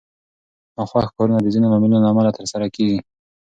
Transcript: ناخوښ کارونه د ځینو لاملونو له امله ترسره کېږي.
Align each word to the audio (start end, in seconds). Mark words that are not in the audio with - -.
ناخوښ 0.75 1.07
کارونه 1.15 1.39
د 1.41 1.47
ځینو 1.53 1.71
لاملونو 1.73 2.01
له 2.03 2.07
امله 2.11 2.31
ترسره 2.37 2.67
کېږي. 2.75 2.99